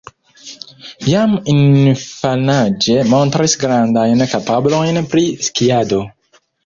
[1.09, 6.01] Jam infanaĝe montris grandajn kapablojn pri skiado.